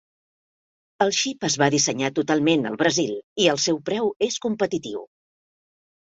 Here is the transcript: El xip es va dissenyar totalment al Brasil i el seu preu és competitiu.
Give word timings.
El 1.05 1.11
xip 1.17 1.45
es 1.49 1.57
va 1.63 1.67
dissenyar 1.75 2.09
totalment 2.21 2.65
al 2.71 2.79
Brasil 2.81 3.13
i 3.45 3.49
el 3.55 3.61
seu 3.67 3.79
preu 3.93 4.11
és 4.31 4.41
competitiu. 4.49 5.07